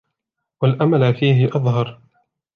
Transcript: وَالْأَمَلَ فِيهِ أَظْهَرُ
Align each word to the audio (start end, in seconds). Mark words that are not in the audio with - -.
وَالْأَمَلَ 0.61 1.13
فِيهِ 1.13 1.47
أَظْهَرُ 1.55 2.01